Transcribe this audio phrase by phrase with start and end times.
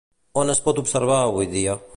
[0.43, 1.81] On es pot observar avui dia?